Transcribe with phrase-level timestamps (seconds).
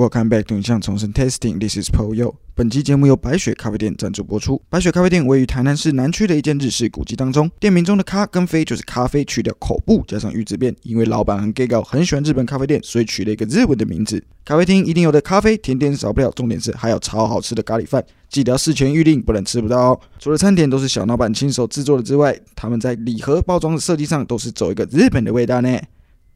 [0.00, 1.58] Welcome back to 影像重生 Testing.
[1.58, 2.36] This is Paul Yo.
[2.54, 4.62] 本期节目由白雪咖啡店赞助播出。
[4.70, 14.24] 白雪咖啡店位于台南市南区的一间日式古迹当中，店名中的“咖”跟“啡”就是咖啡去掉口部加上玉字边，因为老板很 gay 搞，很喜欢日本咖啡店，所以取了一个日文的名字。
[14.42, 20.00] 咖啡厅一定有的咖啡，甜点少不了，重点是还有超好吃的咖喱饭，记得要事前预定，不能吃不到哦。
[20.18, 25.78] 除了餐点都是小老板亲手制作的之外，他们在礼盒包装的设计上都是走一个日本的味道呢。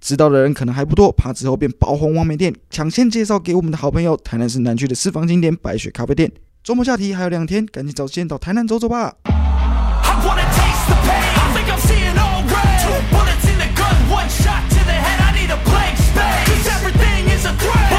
[0.05, 6.31] 知道的人可能还不多，怕之后变爆红网美店，抢先介绍给我们的好朋友，台南市南区的私房景点白雪咖啡店。
[6.62, 9.14] 周末假期还有两天，赶紧找时间到台南走走吧。
[17.57, 17.93] I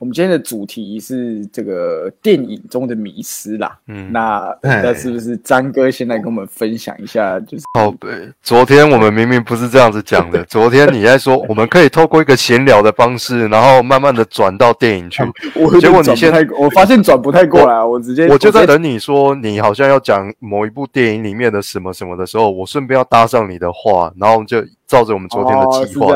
[0.00, 3.78] 我们今天的主题是这个电影中的迷失啦。
[3.86, 7.38] 嗯那哎那是不是张哥先来跟我们分享一下？
[7.40, 10.42] 就是哦，对，昨天我们明明不是这样子讲的。
[10.48, 15.22] 昨天你在说我们可以透过一个闲聊的方式，然后慢慢的转到电影去。
[15.54, 26.08] 我结果你现在我发现转不太过来，我直接我就在等你说你好像要讲某一部电影里面的什么什么的时候，我顺便要搭上你的话，然后就照着我们昨天的计划。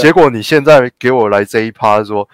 [0.00, 2.28] 结果你现在给我来这一趴说，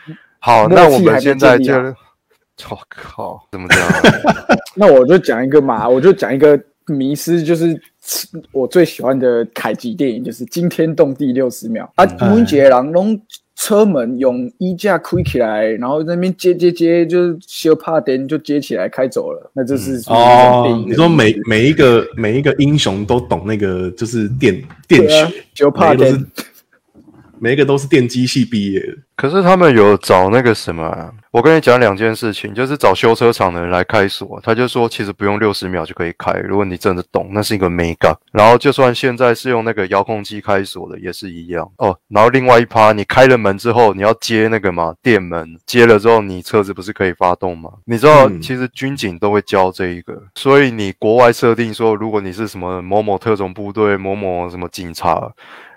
[0.48, 3.90] 好，那我们现在就我靠，怎么这样？
[4.74, 7.78] 那我就讲一个嘛，我就讲一个迷失，就是
[8.50, 12.04] 我最喜欢的凯吉电影，就是惊天动地六十秒啊！
[12.20, 13.20] 嗯每一个人拢
[13.56, 26.26] 车门用衣架开起来，然后在那边接接接，就是修怕灯就接起来开走了，那就是哦你说每每一个每一个英雄都懂那个就是电电学，修怕每一个都灯是
[27.38, 28.96] 每一个都是电机系毕业的。
[29.18, 38.14] 可是他们有找那个什么啊、我跟你讲两件事情，就是找修车厂的人来开锁，他就说其实不用六十秒就可以开，如果你真的懂，那是一个美感。
[38.32, 41.98] 然后就算现在是用那个遥控器开锁的，也是一样哦。
[42.06, 47.72] 然后另外一趴，你开了门之后，你要接那个嘛电门，接了之后你车子不是可以发动吗？
[47.86, 55.32] 你知道，嗯其实军警都会教这一个，所以你国外设定说，如果你是什么某某特种部队、某某什么警察。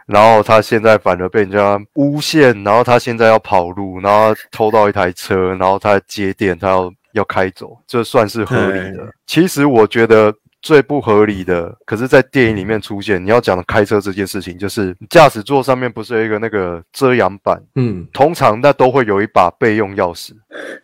[0.05, 9.11] 然后他现在反而被人家诬陷，然后他现在要跑路，然后偷到一台车，然后他接电，他要要开走，这算是合理的。
[9.25, 20.31] 其实我觉得最不合理的，可是，在电影里面出现，你要讲的开车这件事情，就是驾驶座上面不是有一个那个遮阳板，嗯，通常那都会有一把备用钥匙，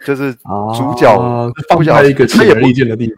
[0.06, 3.16] 就是主角啊放不小在一个显而易见的地方。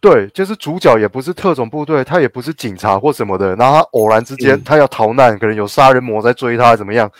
[0.00, 7.10] 对，就是主角也不是特种部队，他也不是警察或什么的，然后他偶然之间、嗯他要逃难，可能有杀人魔在追他，怎么样？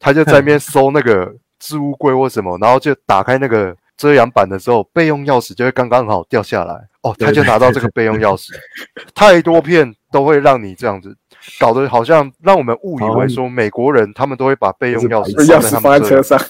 [0.00, 6.74] 他就在那边 搜那个置物柜或什么，然后就打开那个遮阳板的时候，备用钥匙就会刚刚好掉下来。
[7.02, 8.48] 哦，他就拿到这个备用钥匙。
[9.14, 11.16] 太多片都会让你这样子，
[11.60, 16.46] 搞得好像让我们误以为说美国人他们都会把备用钥匙放在车上，对，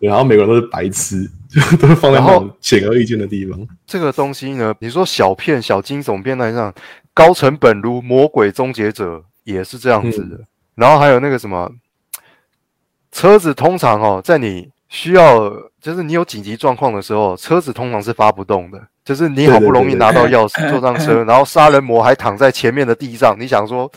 [0.00, 3.58] 然后每个人都是白痴，就都是放在然后那种显而易见的地方。
[3.86, 6.74] 这个东西呢，你说小片、小惊悚片那上，
[7.12, 10.40] 高成本如《魔鬼终结者》也是这样子的。
[10.74, 11.70] 然后还有那个什么，
[13.12, 15.50] 车子通常哦，在你需要
[15.80, 18.80] 就是你有紧急状况的时候，车子通常是发不动的。
[19.02, 23.90] 就是你好不容易拿到钥匙，坐上车， 然后杀人魔还躺在前面的地上，你想说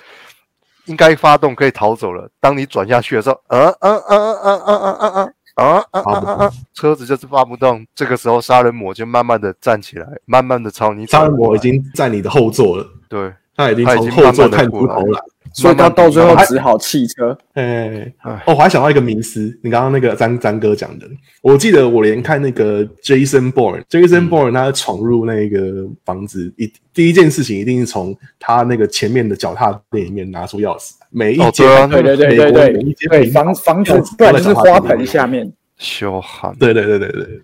[0.86, 2.28] 应该发动可以逃走了。
[2.40, 7.86] 当你转下去的时候，呃呃呃呃呃呃呃呃呃呃呃呃，车子就是发不动。
[7.94, 15.22] 这个时候，杀人魔就慢慢的站起来，慢慢的朝你走杀人魔已经在你的后座了，对，他已经从后座探出过头来。
[15.54, 17.38] 所以他到最后只好弃车。
[17.54, 21.08] 哎，哦，我还想到一个迷思，你刚刚那个张张哥讲的，
[21.42, 35.54] 我记得我连看那个 Jason Bourne，Jason Bourne 他闯入那个房子，一第一件事情一定是从他那个前面的脚踏垫里面拿出钥匙，每一对啊对对对对对每一间对，平房房子钥匙不然就是花盆下面。
[35.78, 36.56] 羞汗。
[36.60, 37.42] 对对对对对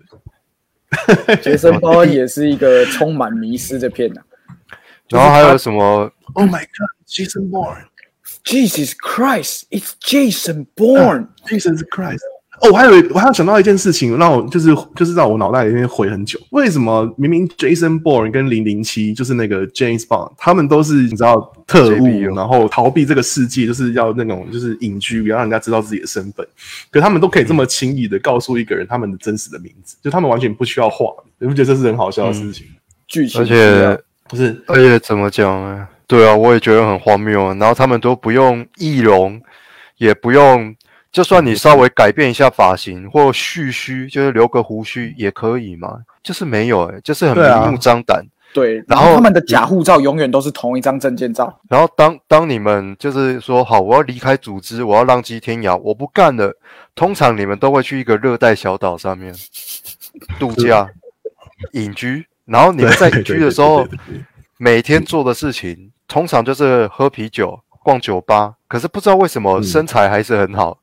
[1.26, 4.20] 对，杰森·鲍恩 也是一个充满迷失的片呐、
[5.08, 7.84] 然后还有什么？Oh my God，Jason Bourne。
[8.44, 12.20] Jesus Christ, it's Jason Bourne！、Jesus Christ！
[12.62, 16.38] 哦，我还有一我还有想到一件事情，让我就是就是让我脑袋里面回很久。
[16.50, 26.46] 为什么明明 Jason Bourne 跟零零七就是那个 James Bond，他们都是你知道特务然后逃避这个世界，就是要那种就是隐居，不要让人家知道自己的身份。
[26.90, 31.06] 可他们都可以这么轻易的告诉一个人他们的真实的名字，就他们完全不需要画，
[31.38, 32.66] 你不觉得这是很好笑的事情？
[33.08, 35.88] 剧情而且不是而且怎么讲呢？
[36.10, 37.54] 对啊，我也觉得很荒谬啊。
[37.54, 39.40] 然后他们都不用易容，
[39.96, 40.74] 也不用，
[41.12, 46.00] 就算你稍微改变一下发型或蓄须，就是留个胡须也可以嘛。
[46.20, 48.26] 就是没有、欸，就是很明目张胆。
[48.52, 51.60] 对，然后他们的假护照永远都是同一张证件照。
[51.68, 56.52] 然后当当你们就是说好，我要离开组织，我要浪迹天涯，我不干了。
[56.96, 59.32] 通常你们都会去一个热带小岛上面
[60.40, 60.88] 度假、
[61.74, 63.86] 隐居，然后你们在隐居的时候
[64.58, 68.52] 每天做的事情通常就是喝啤酒、逛酒吧。
[68.66, 70.76] 可是不知道为什么嗯身材还是很好，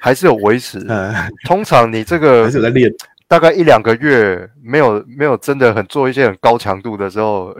[0.00, 0.84] 还是有维持。
[0.88, 1.14] 呃，
[1.46, 2.92] 通常你这个 还是在练，
[3.28, 7.54] 大概一两个月没有没有真的很做一些很高强度的时候，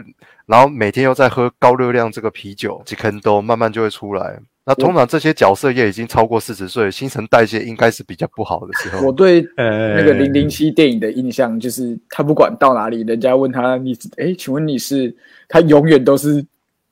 [0.47, 4.39] 然后每天又在喝高热量这个啤酒，几坑都慢慢就会出来。
[4.65, 9.05] 那通常这些角色也已经超过四十岁，新陈代谢应该是比较不好的时候。
[9.05, 15.13] 我对呃，那个零零七电影的印象就是，他不管到哪里，人家问他你哎，请问你是？
[15.49, 16.47] 他永远都是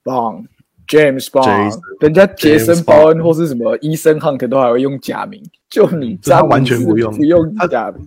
[0.04, 0.46] Bond。
[0.88, 8.04] James Bond，Jason 人家杰森鲍恩或是什么伊森汉克都还会用假名，就你这他詹姆完全不用不用他假名。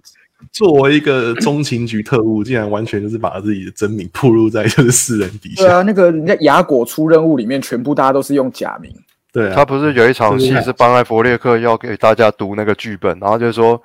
[0.52, 5.64] 作为一个中情局特务，竟然完全就是把自己的真名暴露在就是世人底下。
[5.64, 8.94] 对啊，那个人家雅果出任务里面，全部大家都是用假名。
[9.32, 13.82] 对啊，他不是有一场戏是班艾弗列克要给大家读那个剧本，然后就是说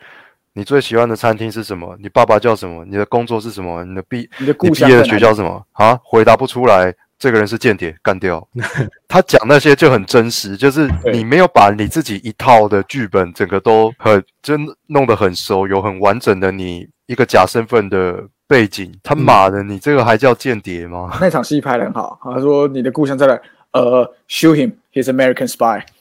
[0.54, 1.96] 你最喜欢的餐厅是什么？
[2.02, 2.84] 你爸爸叫什么？
[2.84, 3.84] 你的工作是什么？
[3.84, 5.64] 你的毕你的毕业的学校是什么？
[5.74, 8.46] 啊，回答不出来，这个人是间谍，干掉。
[9.08, 18.92] 他讲那些就很真实，就是你没有把你自己一套的剧本整个都很真弄得很熟，有很完整的你一个假身份的背景。
[19.02, 21.18] 他妈的，你这个还叫间谍吗？
[21.20, 22.20] 那场戏拍得很好。
[22.22, 23.40] 他说你的故乡在哪？
[23.72, 25.82] 呃，shoot him，he's American spy。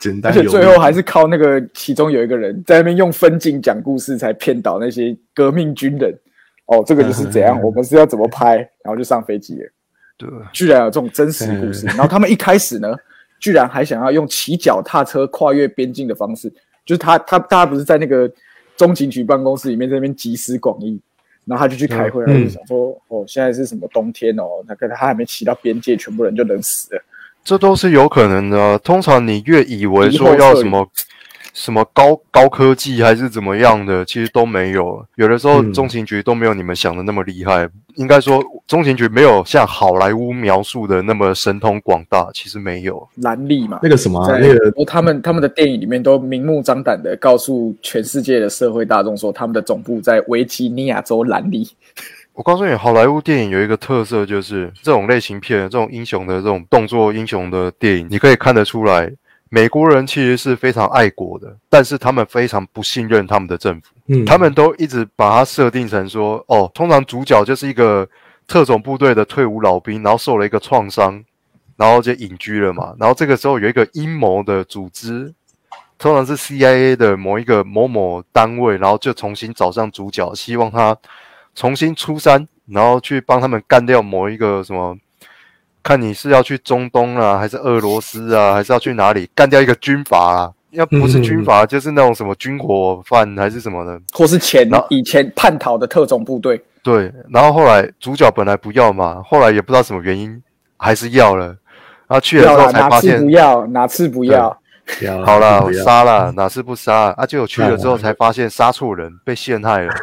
[0.00, 6.12] 简而且最后还是靠那个其中有一个人在那边用分镜讲故事，才骗倒那些革命军人。
[6.66, 9.70] 哦，这个就是怎样，我们是要怎么拍，然后就上飞机了。
[10.16, 11.86] 对，居然有这种真实故事。
[11.88, 12.94] 然后他们一开始呢，
[13.38, 16.48] 居然还想要用骑脚踏车跨越边境的方式，
[16.86, 18.30] 就是他他大家不是在那个
[18.76, 21.00] 中情局办公室里面在那边集思广益，
[21.44, 27.02] 然后他就去开会，然后就想说，哦，现在是什么冬天哦，那个他还没骑到边界，全部人就冷死了。
[27.42, 28.78] 这都是有可能的啊。
[28.78, 30.88] 通常你越以为说要什么
[31.54, 35.02] 什么高高科技还是怎么样的，其实都没有。
[35.14, 37.66] 有的时候嗯中情局都没有你们想的那么厉害。
[37.94, 43.08] 应该说，中情局没有像好莱坞描述的那么神通广大，其实没有。
[43.22, 51.68] 蓝利嘛，那个什么啊、在那个他们他们的电影里面都明目张胆的告诉全世界的社会大众说，他们的总部在维吉尼亚州兰利。
[52.34, 59.08] 我告诉你，好莱坞电影有一个特色，就是这种类型片、这种英雄的这种动作英雄的电影，你可以看得出来，
[59.54, 63.94] 美国人其实是非常爱国的，但是他们非常不信任他们的政府。
[64.08, 68.08] 嗯，他们都一直把它设定成说，哦，通常主角就是一个
[68.48, 71.24] 特种部队的退伍老兵，然后受了一个创伤，
[71.76, 72.96] 然后就隐居了嘛。
[72.98, 75.32] 然后这个时候有一个阴谋的组织，
[75.98, 80.98] 通常是 CIA 的某一个某某单位，然后就重新找上主角，希望他
[81.54, 84.98] 重新出山，然后去帮他们干掉某一个什么。
[85.84, 90.52] 看你是要去中东啊，还是俄罗斯啊，还是要去哪里干掉一个军阀啊？
[90.70, 94.00] 要不是军阀，就是那种什么军火贩还是什么的。
[94.12, 100.42] 或是前以前叛逃的特种部队，对，然后后来主角本来不要嘛，后来也不知道什么原因
[100.76, 101.56] 还是要了，然
[102.08, 104.60] 后去了之后才发现哪次不，要，哪次不要，
[105.24, 107.24] 好啦，我杀了，哪次不杀啊？
[107.24, 109.94] 结果去了之后才发现杀错人，被陷害了，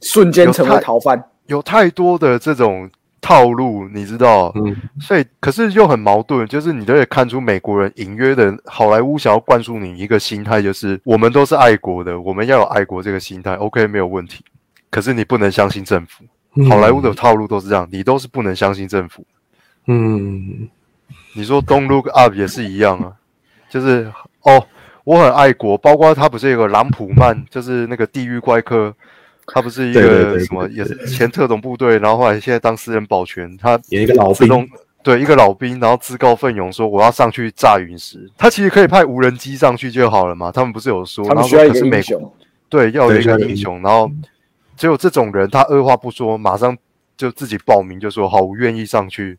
[0.00, 1.22] 瞬间成为逃犯。
[1.48, 2.88] 有太多的这种
[3.20, 4.52] 套路，你知道？
[4.56, 14.44] 嗯，所以可是又很矛盾，就是你都可以看出美国人隐约的好莱坞想要灌输你一个心态，就是我们都是爱国的，我们要有爱国这个心态，OK 没有问题。
[14.90, 16.24] 可是你不能相信政府，
[16.68, 19.24] 好莱坞的套路都是这样，你都是不能相信政府。
[19.86, 20.68] 嗯，
[21.34, 23.12] 你说 Don't Look Up 也是一样啊，
[23.68, 24.10] 就是
[24.42, 24.66] 哦，
[25.04, 28.94] 我很爱国，包括他不是有个朗普曼，就是那个地狱怪客，
[29.52, 34.68] 他不是一对对对个什么，对也是前特种部队，然后后来现在当私人保全，他演一个老兵。
[35.02, 42.32] 对一个老兵，然后自告奋勇说我要上去炸陨石，他其实可以派无人机上去就好了嘛，他们不是有说，然后他们需要一说可是美国个英雄，
[42.68, 44.12] 对，要有一个英个英雄，然后
[44.76, 46.76] 只有这种人，他二话不说，马上
[47.16, 49.38] 就自己报名，就说好，我愿意上去。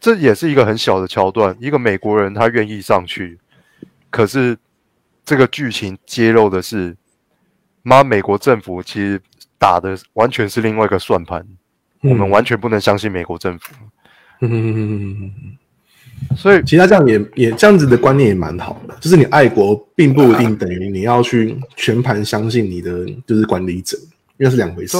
[0.00, 3.38] 这也是一个很小的桥段，一个美国人他愿意上去，
[4.08, 4.56] 可是
[5.22, 6.96] 这个剧情揭露的是，
[7.82, 9.20] 妈，美国政府其实
[9.58, 11.46] 打的完全是另外一个算盘，
[12.02, 13.74] 我们完全不能相信美国政府。
[14.40, 15.30] 嗯，
[16.36, 23.96] 所以其实他这样也也这样子的观念也蛮好的，就是你爱国并不一定等于你要去全盘相信你的就是管理者，
[24.38, 24.96] 因为是两回事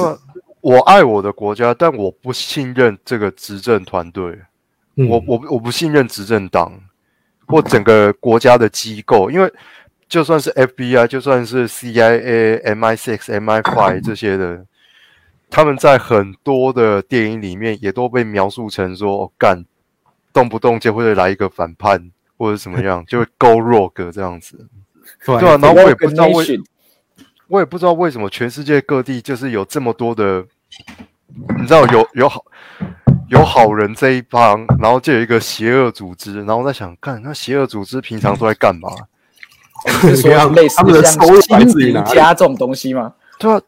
[0.61, 4.37] 我爱我的国家，但我不信任这个执政团队。
[4.95, 6.71] 嗯我我我不信任执政党
[7.47, 9.51] 或整个国家的机构，因为
[10.07, 14.65] 就算是 FBI，就算是 CIA、MI6、MI5 这些的，
[15.49, 19.65] 他们在很多的电影里面也都被描述成说，哦干、
[20.31, 24.67] 动不动就会来一个反叛或者怎么样， 就会 go rogue 这样子。
[25.25, 26.61] 对对啊，然后我也不知道为
[27.47, 30.45] 我也不知道为什么全世界各地就是有这么多的，
[31.57, 32.43] 你知道有有好
[33.29, 38.89] 有好人这一帮，然后就有一个邪恶组织，然后我在想，干那邪恶组织平常都在干嘛？
[40.01, 41.69] 是说类似的像辛？
[41.73, 43.13] 迪加这种东西吗？
[43.39, 43.59] 对啊，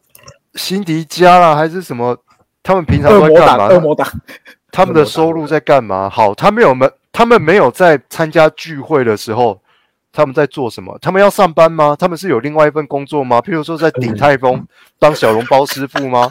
[0.54, 2.16] 辛迪加啦，还是什么？
[2.62, 3.66] 他们平常都在干嘛？
[3.68, 4.06] 恶魔党，
[4.72, 6.08] 他们的收入在干嘛？
[6.08, 9.60] 好，他们有没他们没有在参加聚会的时候，
[10.12, 10.98] 他们在做什么？
[11.00, 11.96] 他们要上班吗？
[11.98, 13.40] 他们是有另外一份工作吗？
[13.40, 14.66] 譬如说在鼎泰丰
[14.98, 16.30] 当小笼包师傅吗？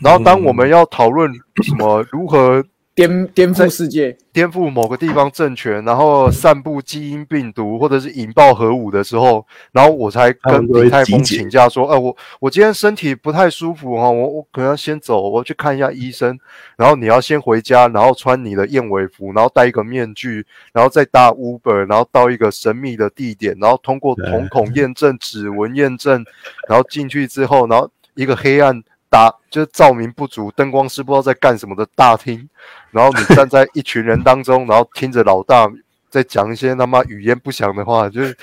[0.00, 2.64] 然后当我们要讨论什么如何
[2.94, 4.16] 颠颠覆世界。
[4.32, 16.38] 颠覆某个地方政权，然后散布基因病毒或者是引爆核武的时候，然后我才跟他们都会鼎泰丰集结请假说，呃，我我今天身体不太舒服哈，我我可能要先走，我去看一下医生，
[16.76, 26.24] 然后你要先回家，然后穿你的燕尾服，然后戴一个面具，然后再搭 Uber，然后到一个神秘的地点，然后通过瞳孔验证、指纹验证，
[26.68, 28.82] 然后进去之后，然后一个黑暗。
[29.14, 32.48] 打就是照明不足，灯光师不知道在干什么的大厅，
[32.90, 35.70] 然后你站在一群人当中， 然后听着老大
[36.10, 38.36] 在讲一些他妈语言不详的话，就是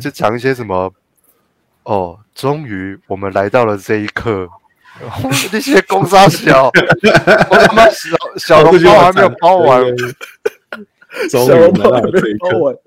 [0.00, 0.92] 就讲一些什么
[1.84, 4.48] 哦，终于我们来到了这一刻。
[5.52, 6.66] 那些公杀小，
[7.50, 9.80] 我他妈小小笼包还没有包完，
[11.30, 12.80] 终于小来笼包还没到了这一刻，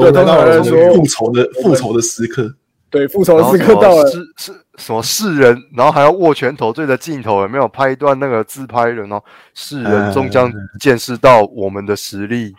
[0.00, 2.52] 对通常来说复仇的复仇的时刻。
[2.90, 8.92] 对，复仇的时刻到了，是是什么世人，然后还要握拳头对着镜头，有没有拍一段那个自拍的？
[8.92, 12.54] 然后世人终将见识到我们的实力。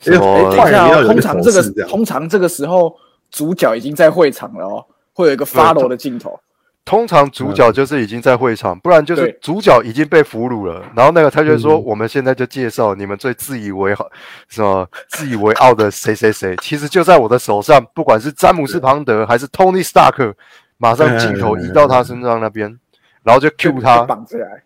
[0.00, 2.94] 什哎么等一下通常这个通常这个时候
[3.30, 6.38] 主角已经在会场了哦，会有一个 follow 的镜头。
[6.84, 10.84] 通常主角就是已经在会场，不然就是主角已经被俘虏了。
[10.94, 14.06] 然后那个他就说：“嗯我们现在就介绍你们最自以为好、
[14.48, 17.82] 什么自以为傲的谁谁谁，其实就在我的手上。
[17.94, 20.34] 不管是詹姆斯庞德还是 Tony Stark，
[20.78, 22.78] 马上镜头移到他身上那边，
[23.22, 24.62] 然后就 Q 他，绑起来，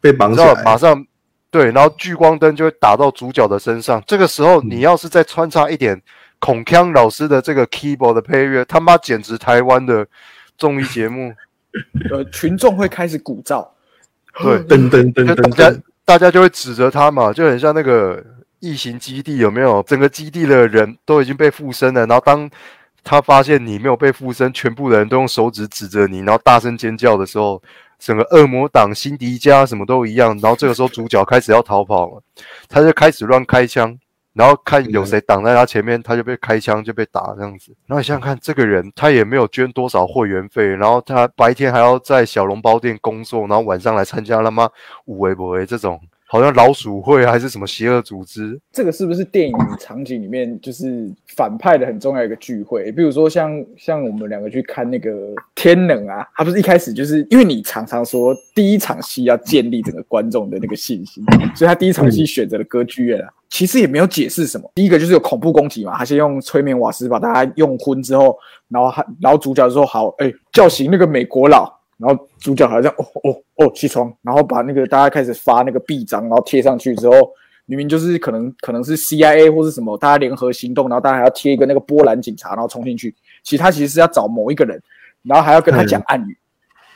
[0.00, 1.06] 被绑起来，马上
[1.50, 4.02] 对，然后聚光灯就会打到主角的身上。
[4.06, 6.00] 这个时候，你要是再穿插一点
[6.38, 10.06] 孔锵老师的这个 keyboard 的配乐，他妈简直台湾的
[10.56, 11.34] 综艺节目。
[12.10, 13.66] 呃，群众会开始鼓噪。
[14.42, 18.22] 对，噔噔噔噔就大家，大家就会指责他嘛，就很像那个
[18.60, 19.82] 异形基地有没有？
[19.84, 22.50] 整个基地的人都已经被附身了，然后当
[23.04, 27.62] 他发现你没有被附身，全部的人都用手指指着你，然后大声尖叫的时候，
[27.98, 30.38] 整个恶魔党、辛迪加什么都一样。
[30.40, 32.22] 然后这个时候主角开始要逃跑了，
[32.68, 33.98] 他就开始乱开枪。
[34.34, 37.70] 然后看有谁挡在他前面，他就被开枪就被打这样子。
[37.86, 44.66] 然后你想想看，这个人他也没有捐多少会员费，然后他白天还要在小笼包店工作，然后晚上来参加他妈
[45.04, 46.00] 五维不维这种，
[46.32, 48.58] 好像老鼠会还是什么邪恶组织。
[48.72, 52.90] 这个是不是电影场景里面就是反派的很重要一个聚会？
[52.90, 55.10] 比如说像像我们两个去看那个
[55.54, 61.22] 《天能》啊，他不是一开始就是因为你常常说第一场戏要建立整个观众的那个信心，
[61.54, 63.28] 所以他第一场戏选择了歌剧院啊。
[63.50, 68.34] 其实也没有解释什么，第一个就是有恐怖攻击嘛，他先用催眠瓦斯把大家用昏之后，
[68.70, 71.70] 然后他然后主角就说好，哎、叫醒那个美国佬，
[72.02, 77.30] 然后主角好像哦哦哦起床，然后把那个大家开始发那个臂章，然后贴上去之后，
[77.64, 84.82] 明明就是可能可能是 CIA 或是什么，大家联合行动，然后大家还要贴一个那个波兰警察，然后冲进去，其实他其实是要找某一个人，
[85.22, 86.36] 然后还要跟他讲暗语、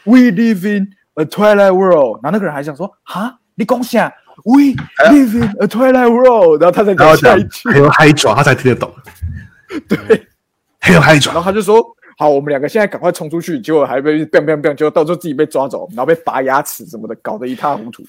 [0.05, 4.13] w e live in a twilight world，然后那个人还想说哈，你恭喜啊
[4.45, 4.75] ？We
[5.09, 8.93] live in a twilight world，然后他才然后讲讲下一句，还有嗨爪，他才听得懂。
[9.89, 10.27] 对。
[10.79, 11.85] 还有嗨然后，他就说
[12.17, 18.03] ：“好，我们两个现在赶快冲出去。”结果还被 biang biang biang，结果到时候自己被抓走，然后被拔牙齿什么的，搞得一塌糊涂。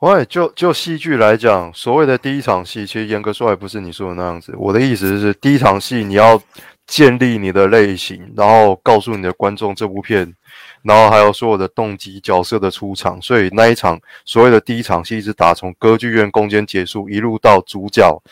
[0.00, 4.54] 喂，就就戏剧来讲，所谓的第一场戏，其实严格说来不是你说的那样子。
[4.58, 6.40] 我的意思是，第一场戏你要
[6.86, 10.34] 建立你的类型，然后告诉你的观众这部片，
[10.82, 13.20] 然后还有所有的动机、角色的出场。
[13.22, 18.22] 所以那一场所谓的第一场戏是打从歌剧院攻坚结束，一路到主角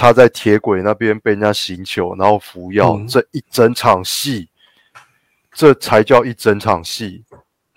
[0.00, 4.48] 他在铁轨那边被人家行求，然后服药，嗯这一整场戏，
[5.52, 7.22] 这才叫一整场戏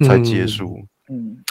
[0.07, 0.85] 才结嗯束。
[1.09, 1.43] 嗯，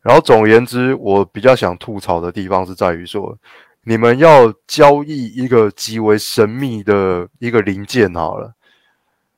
[0.00, 3.36] 然后总而言之，我比较想吐槽的地方是在于说，
[3.82, 8.54] 你们要交易一个极为神秘的一个零件好了，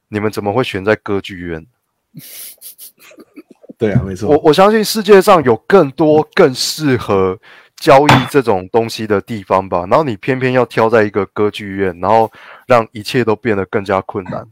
[0.09, 1.67] 你们怎么会选在歌剧院？
[3.79, 4.29] 对啊，没错。
[4.29, 7.39] 我我相信世界上有更多更适合
[7.77, 9.87] 交易这种东西的地方吧。
[9.91, 12.31] 然后你偏偏要挑在一个歌剧院，然后
[12.67, 14.47] 让一切都变得更加困难。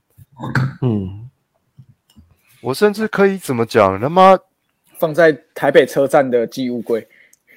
[0.80, 1.30] 嗯，
[2.60, 4.00] 我甚至可以怎么讲？
[4.00, 4.38] 他妈
[4.98, 7.06] 放在台北车站的寄物柜。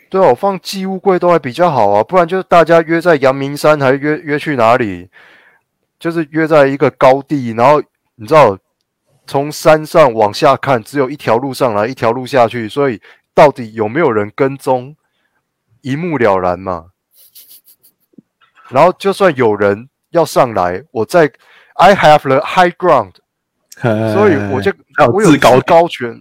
[0.07, 5.09] 对啊，我放寄物柜都还比较好啊，不然就是大家约在阳明山，还约约去哪里？
[5.97, 7.81] 就是约在一个高地，然后
[8.15, 8.57] 你知道，
[9.25, 13.01] 从山上往下看，只有一条路上来，一条路下去，所以
[13.33, 14.95] 到底有没有人跟踪，
[15.85, 16.87] 一目了然嘛。
[18.69, 21.31] 然后就算有人要上来，我在
[21.75, 23.13] I have the high ground，
[23.79, 24.73] 所以我就
[25.13, 26.19] 我有制高制高权，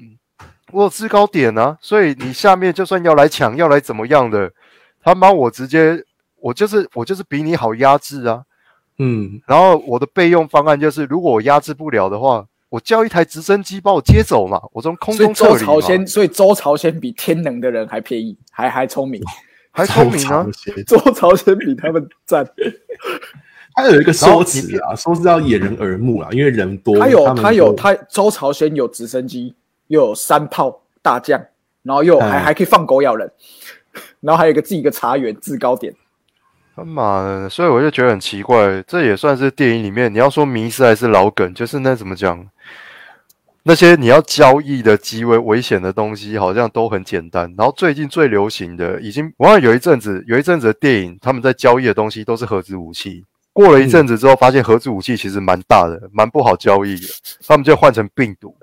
[0.71, 4.53] 我有制高点啊，所以你下面就算要来抢，要来怎么样的，
[5.03, 6.05] 他妈我直接
[6.37, 8.43] 我就是我就是比你好压制啊。
[8.99, 19.23] 嗯，然后我的备用方案就是，如果我压制不了的话，我叫一台直升机把我接走嘛，我从空中撤离嘛，周朝鲜，所以周朝鲜比天能的人还便宜，还还聪明。
[19.75, 20.47] 还聪明啊
[20.87, 22.49] 周朝鲜比他们赞。
[23.75, 26.97] 他有一个说辞啊，说是要掩人耳目啊，因为人多。
[26.97, 29.53] 他有他有他周朝鲜有直升机，
[29.89, 31.45] 又有三炮大将，
[31.83, 33.29] 然后又有还嗯还可以放狗咬人，
[34.21, 35.93] 然后还有一个自己一个茶园制高点。
[36.77, 42.49] 他妈的，所以我就觉得很奇怪，这也算是电影里面你要说迷失还是老梗，就是那怎么讲，
[43.67, 47.53] 那些你要交易的极为危险的东西，好像都很简单。
[47.57, 53.25] 然后最近最流行的，已经我好像有一阵子有一阵子的电影，他们在交易的东西都是核子武器。
[53.55, 57.07] 过了一阵子之后，发现核子武器其实蛮大的，蛮不好交易的，
[57.47, 58.55] 他们就换成病毒。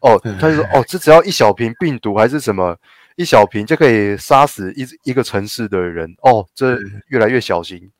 [0.00, 2.76] 哦，他就说哦，这只要一小瓶病毒还是什么，
[3.16, 6.14] 一小瓶就可以杀死一一个城市的人。
[6.22, 7.90] 哦，这越来越小心。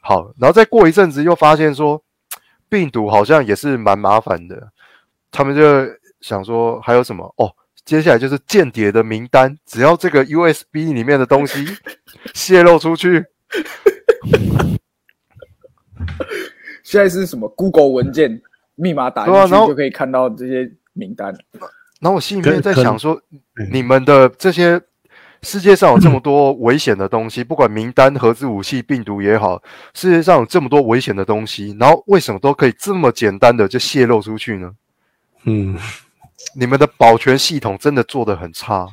[0.00, 2.00] 好，然后再过一阵子又发现说，
[2.68, 4.68] 病毒好像也是蛮麻烦的，
[5.36, 5.62] 他们就
[6.22, 7.22] 想说还有什么？
[7.36, 7.52] 哦，
[7.84, 11.62] 接下来就是间谍的名单，只要这个 USB 里面的东西
[12.32, 13.22] 泄露出去，
[16.82, 18.40] 现在是什么？Google 文件
[18.76, 21.26] 密码打进对啊然后去就可以看到这些名单。
[22.00, 23.20] 然后我心里面在想说
[23.58, 24.80] 嗯，你们的这些
[25.42, 29.62] 世界上有这么多危险的东西，不管名单、核子武器、病毒也好，
[29.92, 34.72] 世界上有这么多危险的东西，然后为什么都可以这么简单的就泄露出去呢？
[35.46, 35.76] 嗯，
[36.54, 38.86] 你们的保全系统真的做的很差。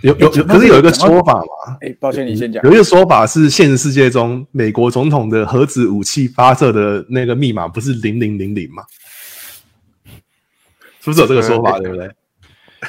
[0.00, 2.72] 有有有，可是有一个说法嘛，哎，抱歉，你先讲有。
[2.72, 8.82] 一个说法是，现实世界中美国总统的核子武器发射的那个密码不是零零零零吗？
[11.00, 11.78] 是不是有这个说法？
[11.78, 12.10] 对不对？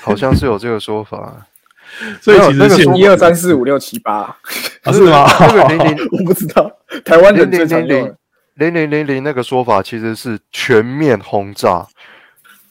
[0.01, 1.45] 好像是有这个说法，
[2.19, 4.35] 所以其实是一二三四五六七八，
[4.81, 5.27] 啊是吗？
[5.39, 6.71] 那个零零 我不知道，
[7.05, 8.15] 台湾零零零零。
[8.55, 11.87] 零零零零那个说法其实是全面轰炸。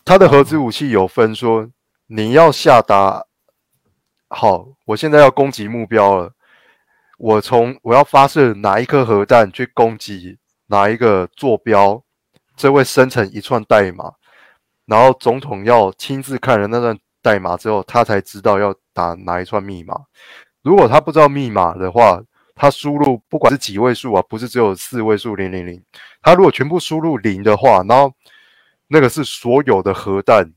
[0.05, 1.69] 它的核子武器有分说，
[2.07, 3.25] 你要下达
[4.29, 6.33] 好，我现在要攻击目标了，
[7.19, 12.03] 我从我要发射哪一颗核弹去攻击哪一个坐标，
[12.57, 14.13] 这会生成一串代码，
[14.87, 19.95] 然后总统要亲自看了那段代码之后，他才知道要打哪一串密码。
[20.63, 22.21] 如果他不知道密码的话，
[22.55, 25.83] 他输入不管是几位数啊，不是只有四位数零零零，
[26.23, 28.13] 他如果全部输入零的话，然后
[28.93, 30.53] 那个是所有的核弹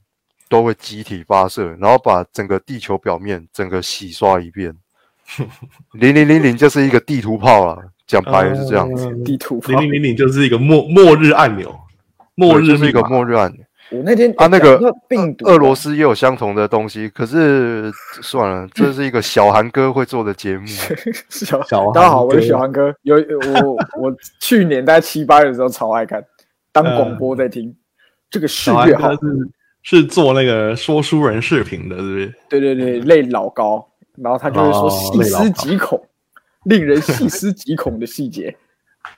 [0.50, 4.76] 都会集体发射，然后把整个地球表面整个洗刷一遍。
[5.94, 11.74] 零零零零就是一个地图炮啊，讲白了是这样子，地图炮零零零零就是一个末末日按钮，
[12.36, 13.64] 末日是一个末日按钮。
[13.92, 20.66] 我那天啊，那个病毒，俄罗斯也有相同的东西，可是算了， 这是一个小韩哥会做的节目。
[21.30, 22.94] 小小大家好，我是小韩哥。
[23.04, 26.24] 有我我去年大概七八月的时候超爱看，
[26.72, 27.76] 当广播在听。
[28.36, 29.20] 这个四小孩月好，是
[29.82, 32.34] 是做那个说书人视频的，是不是？
[32.50, 36.06] 对对对，泪老高，然后他就会说哦细思极恐，
[36.66, 38.54] 令人细思极恐的细节。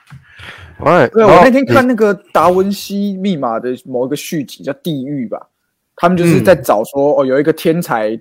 [0.86, 5.50] 哎，对，我那天看那个达文西密码的某一个续集叫《地狱》吧，
[5.96, 8.16] 他们就是在找说，哦，有一个天才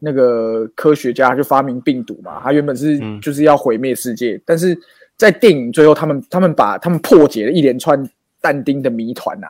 [0.00, 3.20] 那个科学家就发明病毒嘛，他原本是嗯。
[3.20, 4.76] 就是要毁灭世界，但是
[5.16, 8.02] 在电影最后，他们他们把他们破解了一连串
[8.40, 9.46] 但丁的谜团呐、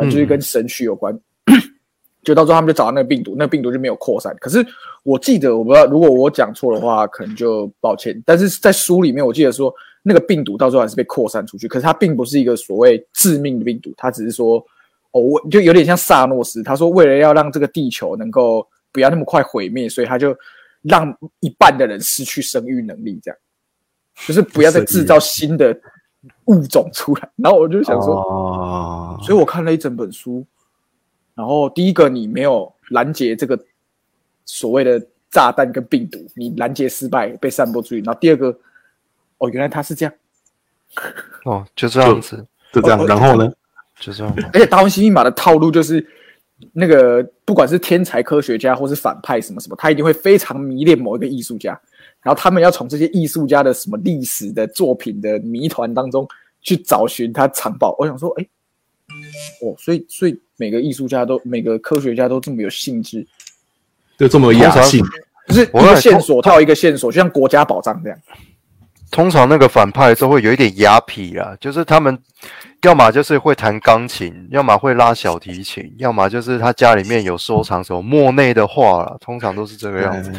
[0.00, 1.18] 反正就是跟神学有关。
[2.24, 4.34] 就到时候他们就找到那个病毒，那个病毒就没有扩散。
[4.40, 4.64] 可是
[5.02, 8.22] 我记得，我不知道如果我讲错的话，可能就抱歉。
[8.26, 14.58] 但是在书里面，我记得说那个病毒到最后还是被扩散出去，可是它并不是一个所谓致命的病毒，它只是说
[15.12, 20.36] 哦，我就有点像萨诺斯，他说为了要让这个地球能够不要那么快毁灭，所以他就
[20.82, 23.38] 让一半的人失去生育能力，这样
[24.26, 25.74] 就是不要再制造新的
[26.44, 27.28] 物种出来。
[27.36, 28.69] 然后我就想说，哦，
[29.22, 30.44] 所以我看了一整本书，
[31.34, 33.58] 然后第一个你没有拦截这个
[34.44, 38.48] 所谓的炸弹跟病毒，你拦截失败被散播出去，然后第二个，
[39.38, 40.12] 哦，原来他是这样，
[41.44, 42.98] 哦，就这样子，就这样。
[43.00, 43.52] 哦然后呢？
[44.00, 44.34] 就这样。
[44.52, 46.04] 而且达文西密码的套路就是
[46.72, 51.78] 那个不管是天才科学家或是反派什么什么，他一定会非常迷恋某一个艺术家，
[52.22, 56.26] 然后他们要从这些艺术家的什么历史的作品的谜团当中
[56.62, 57.94] 去找寻他藏宝。
[57.98, 58.46] 我想说，哎，
[59.62, 63.26] 哦，所以所以每个艺术家都每个科学家都这么有兴致，
[64.18, 65.04] 就这么有雅兴。
[65.48, 68.18] 就是一个线索套一个线索，就像国家宝藏这样。
[69.10, 72.16] 通常那个反派都会有一点雅痞啦，就是他们
[72.82, 80.32] 要么就是会弹钢琴，要么会拉小提琴，要么就是他家里面有收藏什么莫内的画啦，通常都是这个样子。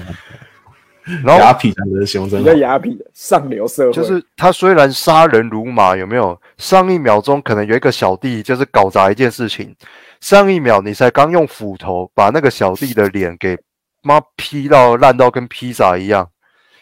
[1.24, 2.54] 然后雅痞讲的形容真比较。
[2.56, 6.40] 雅痞的上流社会，就是他虽然杀人如麻，有没有？
[6.58, 9.76] 上一秒钟可能有一个小弟就是搞砸一件事情，
[10.20, 13.58] 上一秒你才刚用斧头把那个小弟的脸给
[14.04, 16.30] 妈劈到烂到跟披萨一样，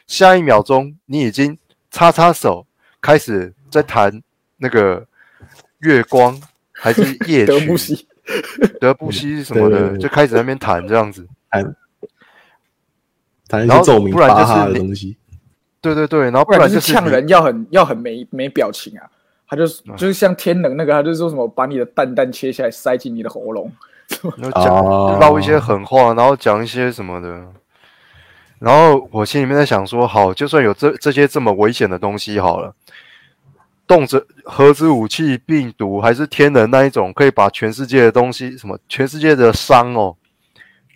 [0.07, 1.57] 下一秒钟你已经
[1.91, 2.65] 擦擦手
[3.01, 4.21] 开始在弹
[4.57, 5.05] 那个
[5.79, 6.39] 月光
[6.71, 8.05] 还是夜曲， 德布西。
[8.79, 11.27] 德布西什么的，对对对就开始在那边弹这样子。
[11.49, 11.63] 谈
[13.49, 15.17] 谈一然后些奏鸣不然就是巴哈的东西。
[15.81, 19.03] 对对对，然后不然就是你就是呛人要很要很没没表情啊，
[19.47, 23.69] 他就是就是像天能那个，他就说什么把你的蛋蛋切下来塞进你的喉咙，
[24.37, 27.45] 然后讲哦唠一些狠话，然后讲一些什么的。
[28.59, 32.75] 然后我心里面在想说，好，就算有这这些这么危险的东西好了，
[33.87, 40.17] 动辄核子武器、病毒还是天能那一种，可以把全世界的东西，什么全世界的伤哦，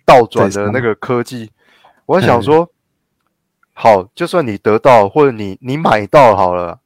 [0.04, 1.50] 倒转的那个科技，
[2.06, 2.70] 我在想说，
[3.72, 6.80] 好，就算你得到或者你你买到好了，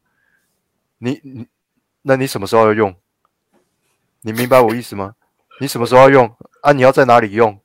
[0.99, 1.47] 你你
[2.03, 2.95] 那你什么时候要用？
[4.23, 5.15] 你明白我意思吗？
[5.61, 6.73] 你什么时候要用啊？
[6.73, 7.59] 你要在哪里用？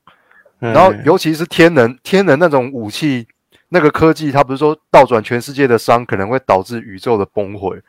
[0.59, 3.27] 然后嗯尤其是天能，天能那种武器，
[3.69, 7.81] 那个科技，它不是说倒转全世界的伤，可能会导致宇宙的崩毁。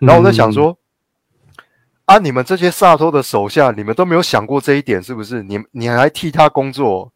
[0.00, 0.76] 然后我在想说，
[2.04, 5.42] 啊，你们这些萨托的手下，你们都没有想过这一点，是不是？
[5.42, 7.12] 你你还替他工作？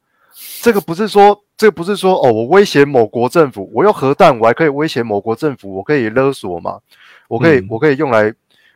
[0.62, 6.78] 这个不是说，这个不是说哦，我威胁某国政府，我用核弹，我还可以威胁某国政府，我可以勒索嘛？
[7.28, 8.32] 我可以，嗯我可以用来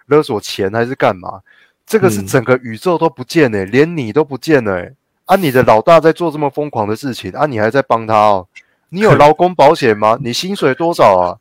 [0.06, 1.40] 勒索钱还是干嘛？
[1.86, 4.94] 这个是嗯整个宇宙都不见呢、连你都不见了、欸。
[5.26, 8.46] 啊，你的老大在做这么疯狂的事情，啊，你还在帮他哦？
[8.90, 10.18] 你有劳工保险吗？
[10.22, 11.38] 你薪水多少啊？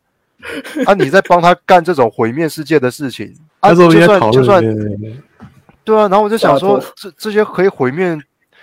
[0.86, 3.74] 啊，你在帮他干这种毁灭世界的事情啊？
[3.74, 4.64] 就算就算
[5.84, 8.18] 对啊，然后我就想说，这这些可以毁灭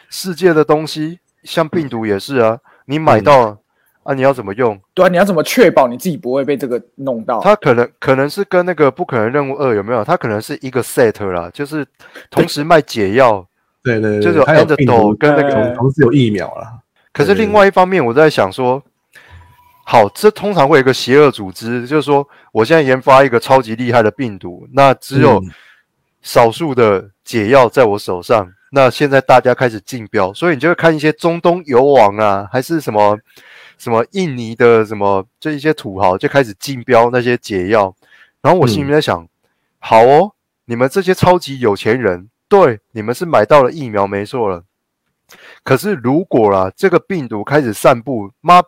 [0.08, 3.58] 世界的东西，像病毒也是啊，你买到了、
[4.02, 4.78] 啊，你要怎么用？
[4.94, 7.40] 对啊，你要怎么确保你自己不会被这个弄到？
[7.40, 10.02] 它可能可能是跟那个不可能任务二有没有？
[10.04, 11.86] 它可能是一个 set 啦，就是
[12.30, 13.46] 同时卖解药，
[13.82, 16.80] 对对对，就是 antidote 毒跟那个同同时有疫苗啦。
[17.12, 18.82] 可是另外一方面，我在想说，
[19.84, 25.50] 好，这通常会有一个邪恶组织，就是说，我现在研发一个超级厉害的病毒，那只有嗯
[26.22, 28.52] 少数的解药在我手上。
[28.70, 33.18] 那现在大家开始竞标，所以你就会看一些中东油王啊，还是什么
[33.78, 37.94] 什么印尼的什么，这一些土豪就开始竞标那些解药。
[38.42, 39.26] 然后我心里面在想，
[39.78, 40.32] 好哦，
[40.66, 44.62] 你们这些超级有钱人，对，你们是买到了疫苗没错了。
[45.62, 48.62] 可是如果啦，这个病毒开始散布，妈，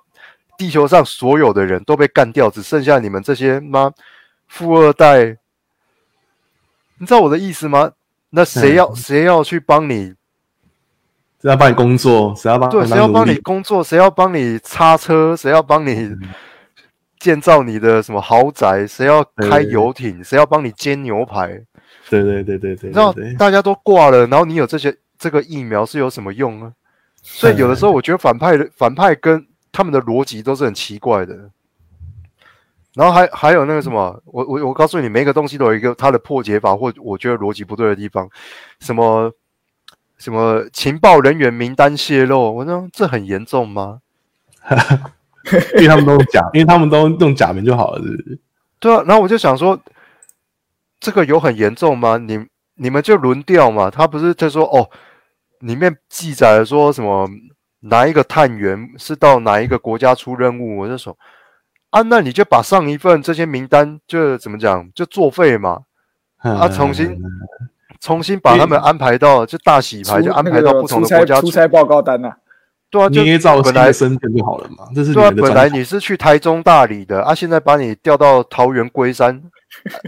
[0.57, 3.93] 地球上所有的人都被干掉，只剩下你们这些妈
[4.49, 5.37] 富二代，
[7.01, 7.93] 你知道我的意思吗？
[8.29, 10.15] 那谁要、谁要去帮你？
[11.41, 12.35] 谁要帮你工作？
[12.37, 12.69] 谁要帮？
[12.69, 13.35] 对，谁要帮你？
[13.37, 13.83] 工作？
[13.83, 15.35] 谁要帮你擦车？
[15.35, 16.15] 谁要帮你
[17.19, 18.87] 建造你的什么豪宅？
[18.87, 20.23] 谁要开对游艇？
[20.23, 21.49] 谁要帮你煎牛排？
[22.11, 26.71] 对对对对对，你知道大家都挂了，然后你有这些这个疫苗是有什么用呢？
[27.23, 31.35] 所以有的时候我觉得反派的反派跟他们的逻辑都是很奇怪的。
[32.95, 38.29] 然后还还有那个什么，我我我告诉你，每一个东西都有一个它的破解法，或我觉得逻辑不对的地方。
[38.81, 39.33] 什么
[40.19, 44.01] 什么情报人员名单泄露，我说这很严重吗？
[45.75, 48.39] 因为他们都用假， 因为他们都用假名就好了，是不是？
[48.79, 49.79] 对啊，然后我就想说，
[51.01, 52.19] 这个有很严重吗？
[52.19, 53.91] 你你们就轮调嘛？
[53.91, 54.91] 他不是在说哦，
[55.61, 57.29] 里面记载了说什么
[57.81, 60.79] 哪一个探员是到哪一个国家出任务？
[60.81, 61.17] 我就说
[61.91, 65.81] 啊，那你就把上一份这些名单就怎么讲，就作废嘛，
[66.39, 67.17] 啊重新
[68.01, 71.47] 重新把他们安排到就大洗牌，就安排到不同的国家出。
[71.47, 72.33] 出差报告单呐、
[72.91, 75.31] 对啊，就捏造新本来的身份就好了嘛，这是你对啊。
[75.37, 79.43] 本来你是去台中、大理的啊，现在把你调到桃园龟山，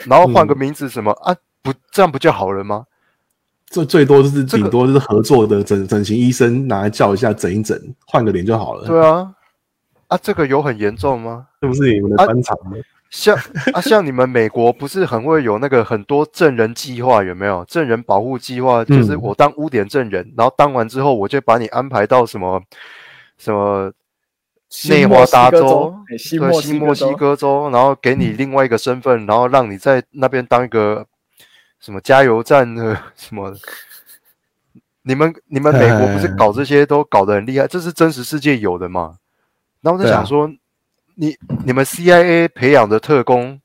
[0.06, 1.34] 然后换个名字什么、啊？
[1.62, 2.86] 不，这样不就好了吗？
[3.70, 8.86] 这最多就是这个顶多就是合作的整整形医生拿来叫一下整一整，换个脸就好了。
[8.86, 9.32] 对啊，
[10.12, 11.46] 啊，这个有很严重吗？
[11.58, 12.72] 这不是你们的啊专长吗？
[13.08, 13.34] 像
[13.72, 18.84] 啊，像你们美国不是很会有那个很多证人计划，有没有证人保护计划？
[18.84, 22.62] 就是嗯我当污点证人，然后当完之后，我就把你安排到什么
[23.38, 23.90] 什么
[24.90, 31.06] 内华达州西墨西哥州，哎西对墨西墨西西哥州哥州，然后给你另外一个身份，然后让你在那边当一个
[31.80, 33.54] 什么加油站的什么。
[35.04, 39.16] 你们你们美国不是搞这些都搞得很厉害，这是真实世界有的嘛？
[39.82, 40.16] 然后我在对啊。
[40.16, 40.50] 想说，
[41.16, 43.60] 你你们 CIA 培养的特工，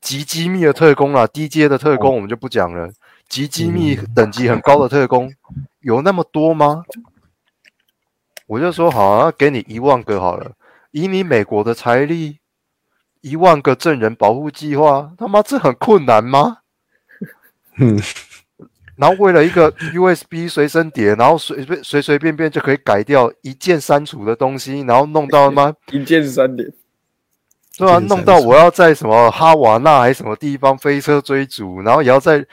[0.00, 2.90] 极机密的特工啊，低阶的特工我们就不讲了，
[3.28, 5.32] 极机密等级很高的特工
[5.80, 6.82] 有那么多吗？
[8.46, 10.52] 我就说好、啊，给你一万个好了，
[10.90, 12.38] 以你美国的财力，
[13.22, 16.58] 一万个证人保护计划，他妈这很困难吗？
[17.76, 17.98] 嗯，
[18.96, 26.72] 然后为了一个 USB 随身碟，然后随随随随便便就可以改掉一键删除的东西，然后弄到他妈 一键三连，
[27.76, 32.46] 对啊，弄到我要在什么哈瓦那还是什么地方飞车追逐，然后也要在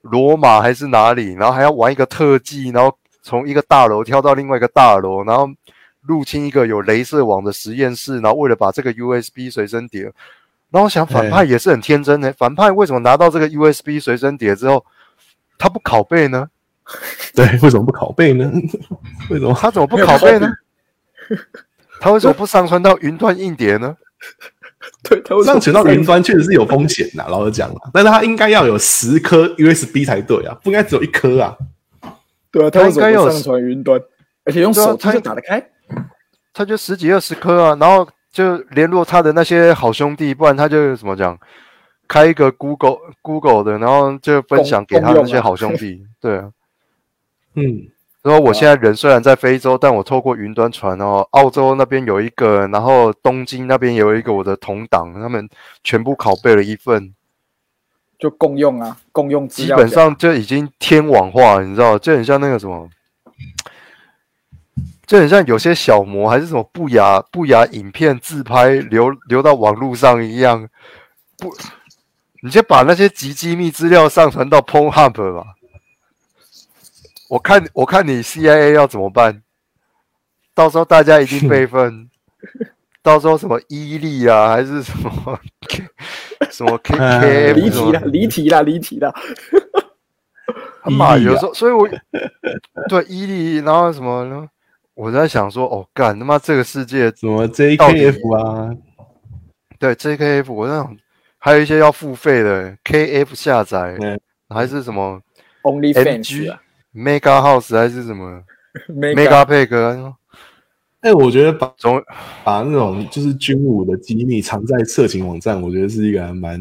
[0.00, 5.48] 罗马还是哪里，然后还要玩一个特技，然后从一个大楼跳到另外一个大楼，然后
[6.02, 10.04] 入侵一个有镭射网的实验室，然后为了把这个 USB 随身碟，
[10.70, 14.84] 然后我想反派也是很天真的，反派为什么拿到这个 USB 随身碟之后，
[15.58, 16.48] 他不拷贝呢？
[17.34, 18.50] 对，为什么不拷贝呢？
[19.30, 19.52] 为什么？
[19.54, 20.50] 他怎么不拷贝呢？
[22.00, 23.96] 他为什么不上传到云端硬碟呢？
[25.02, 31.56] 对，他上传到云端确实是有风险的，老实讲啊，但是他应该要有十颗 USB 才对啊，不应该只有一颗啊。
[32.52, 34.00] 对啊，他为什他应该有上传云端？
[34.44, 35.60] 而且用手机他就打得开，
[36.54, 41.36] 他就十几二十颗啊，然后就联络他的那些好兄弟，不然他就怎么讲，
[42.08, 46.06] 开一个 Google Google 的，然后就分享给他的那些好兄弟。
[46.20, 46.50] 对啊，
[47.54, 47.88] 嗯，
[48.22, 55.48] 然后我现在人虽然在非洲，但我透过云端传哦，澳洲那边有一个，然后东京那边有一个我的同党，他们
[55.84, 57.14] 全部拷贝了一份，
[58.18, 59.68] 就共用啊，共用基。
[59.68, 62.88] 本上就已经天网化，你知道，就很像那个什么，
[65.06, 70.68] 就很像有些小模还是什么不雅不雅影片自拍流流到网络上一样，
[71.38, 71.54] 不，
[72.46, 75.44] 你先把那些极机密资料上传到 Pornhub 吧。
[77.28, 79.42] 我看我看你 CIA 要怎么办？
[80.54, 82.08] 到时候大家一定备份，
[83.02, 85.38] 到时候什么伊利啊，还是什么
[86.52, 89.12] 什么 K 哎 K 离题了，离题了，离题了。
[90.84, 91.88] 他 妈，有时候，所以我
[92.88, 94.48] 对伊利，然后什么呢？
[94.94, 98.70] 我在想说，哦，干他妈这个世界，怎么 JKF 啊，
[99.80, 100.96] 对 JKF，我那种
[101.46, 104.18] 还有一些要付费的 KF 下载，嗯。
[104.48, 105.20] 还是什么
[105.62, 106.60] Only MG Fans 啊。
[106.92, 108.42] Mega House 还是什么
[108.88, 109.14] ，Mega。
[109.14, 110.14] Mega Pack，
[111.02, 112.02] 哎，我觉得把总
[112.42, 116.60] 把那种就是军武的机密藏在色情网站，我觉得是一个还蛮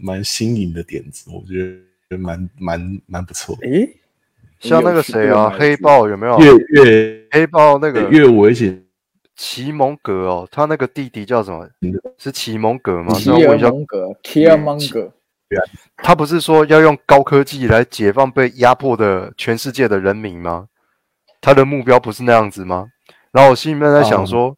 [0.00, 1.66] 蛮新颖的点子，我觉
[2.08, 3.88] 得蛮蛮蛮不错的，诶，
[4.60, 6.38] 像那个谁啊，黑豹有没有？
[6.38, 8.83] 越越黑豹那个越危险，
[9.36, 11.92] 奇蒙格哦，他那个弟弟叫什么嗯？
[12.18, 13.12] 是奇蒙格吗？
[13.14, 15.10] 奇尔那我问一下蒙格 g e r
[15.98, 20.66] 他不是说要用高科技来解放被压迫的全世界的人民吗？
[21.40, 22.88] 他的目标不是那样子吗？
[23.30, 24.56] 然后我心里面在想说，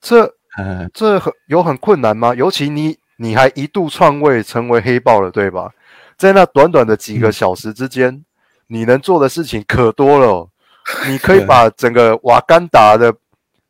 [0.00, 0.24] 这
[0.58, 2.34] 嗯，这很有很困难吗？
[2.34, 5.70] 尤其你你还一度篡位成为黑豹了，对吧？
[6.16, 8.24] 在那短短的几个小时之间，
[8.68, 10.48] 你能做的事情可多了哦、
[11.08, 13.12] 你可以把整个瓦干达的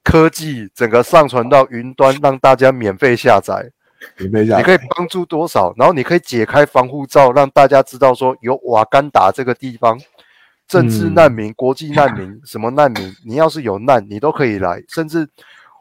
[0.04, 3.72] 科技整个上传到云端，让大家免费下载。
[4.18, 5.72] 免费下你可以帮助多少？
[5.78, 9.98] 然后你可以解开防护罩，让大家知道说有瓦干达这个地方，
[10.68, 14.84] 政治难民、国际难民、 什么难民，你要是有难，你都可以来。
[14.88, 15.26] 甚至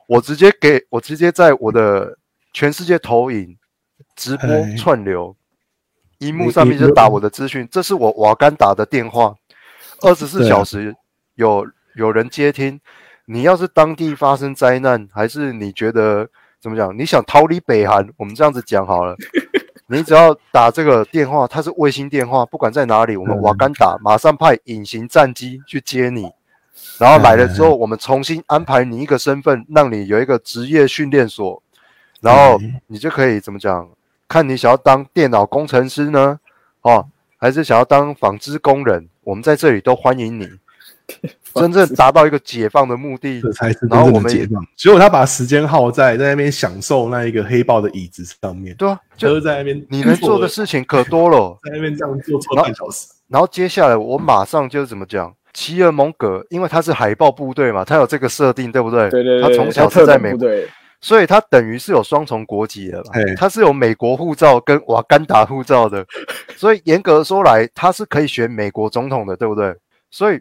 [0.07, 2.17] 我直接给我直接在我的
[2.53, 3.57] 全世界投影、
[4.15, 5.36] 直播哎串流，
[6.19, 9.36] 荧幕上面就打我的资讯，这是我瓦干达的电话，
[9.99, 10.95] 二十四小时
[11.36, 12.79] 有有人接听。
[13.25, 16.27] 你要是当地发生灾难，还是你觉得
[16.59, 16.97] 怎么讲？
[16.97, 19.15] 你想逃离北韩，我们这样子讲好了。
[19.88, 26.31] 你只要打这个电话，它是卫星电话，不管在哪里，我们嗯瓦干达马上派隐形战机去接你。
[26.97, 31.62] 然后来了之后，我们重新安排你一个身份，让你有一个职业训练所，
[32.21, 33.89] 然后你就可以怎么讲？
[34.27, 36.39] 看你想要当电脑工程师呢，
[36.81, 37.07] 哦，
[37.38, 39.07] 还是想要当纺织工人？
[39.23, 40.49] 我们在这里都欢迎你。
[41.56, 44.66] 真正达到一个解放的目的这，才是真正然后我们的解放。
[44.76, 51.58] 结果他把时间耗在在那边享受那一个黑豹的椅子上面，对啊，就就是在那边你能做的事情可多了。
[51.66, 53.08] 在那边这样做做半小时。
[53.28, 59.10] 然后接下来我马上就是怎么讲，奇尔蒙格，因为他是海豹部队嘛，他有这个设定，对不对？
[59.10, 60.48] 对对对，他从小特是在美国，
[61.02, 63.04] 所以他等于是有双重国籍的？
[63.36, 66.06] 他是有美国护照跟瓦干达护照的，
[66.56, 69.76] 所以严格说来，他是可以选美国总统的，对不对？
[70.12, 70.39] 所以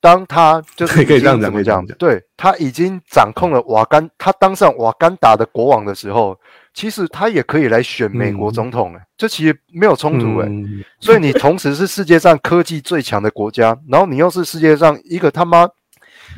[0.00, 1.96] 当他就是可以这样讲可以这样讲。
[1.98, 6.38] 对他已经掌控了瓦干，他当上瓦干达的国王的时候，
[6.72, 10.84] 其实他也可以来选美国嗯总统、欸，这其实没有冲突、欸，嗯。
[11.00, 15.68] 所以你同时是世界上科技最强的国家，然后你又是世界上一个他妈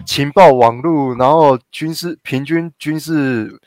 [0.06, 3.60] 情报网络，然后军事平均军事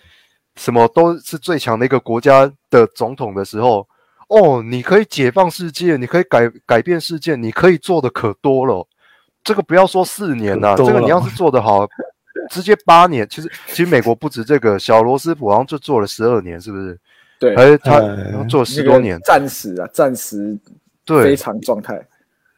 [0.55, 3.87] 什么都是最强的一个国家的总统的时候，
[4.29, 8.87] 哦，你可以解放世界，你可以改改变世界，你可以做的可多了。
[9.43, 11.87] 这个不要说四年了这个你要是做得好，
[12.49, 13.27] 直接八年。
[13.29, 16.97] 其实其实美国不止这个，小罗斯福好像就做了十二年，是不是？
[17.39, 19.19] 对，还是他哎他做了十那个多年？
[19.25, 20.57] 暂时啊，暂时
[21.03, 22.01] 对，非常状态。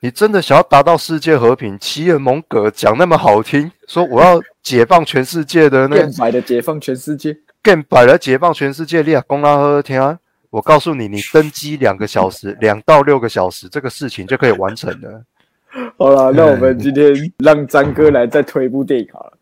[0.02, 10.19] 你真的想要达到世界和平，齐尔蒙格讲那么好听，说我要解放全世界的那变白的解放全世界，更白的解放全世界，利亚公拉喝天啊！
[10.52, 15.24] 我告诉你，你登机两个小时，两到六个小时，这个事情就可以完成了。
[15.98, 19.34] 好了，那我们今天让张哥来再推一部电影好了。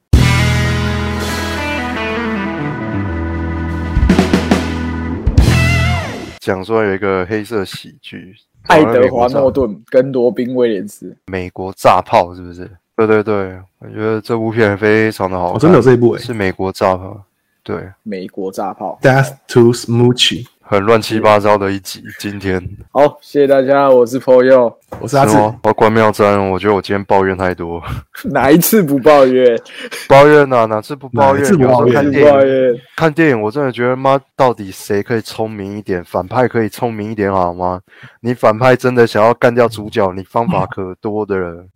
[6.39, 12.69] 讲说有一个黑色喜剧，爱德华诺顿跟罗宾威廉斯，美国炸炮是不是？
[12.95, 17.23] 对对对，我觉得这部片非常的好看，哦真的有这一部诶是美国炸炮，
[17.63, 18.99] 对，美国炸炮。
[19.01, 22.03] Death to Smoochie，很乱七八糟的一集。
[22.17, 22.59] 今天
[22.91, 24.49] 好，谢谢大家，我是 p o y
[24.99, 25.55] 我是阿志是，吗？
[25.61, 27.79] 我关妙真，我觉得我今天抱怨太多，
[28.33, 29.55] 哪一次不抱怨？
[30.09, 31.45] 抱怨哪哪次不抱怨？
[31.45, 32.75] 看电影，抱怨。
[32.95, 36.03] 看电影我真的觉得妈，到底谁可以聪明一点？
[36.03, 37.79] 反派可以聪明一点好吗？
[38.21, 41.67] 你反派真的想要干掉主角，你方法可多的了。